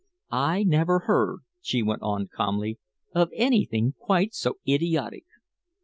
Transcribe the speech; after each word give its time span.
"I 0.31 0.63
never 0.63 1.01
heard," 1.05 1.41
she 1.61 1.83
went 1.83 2.01
on 2.01 2.27
calmly, 2.27 2.79
"of 3.13 3.29
anything 3.35 3.93
quite 3.99 4.33
so 4.33 4.55
idiotic. 4.67 5.25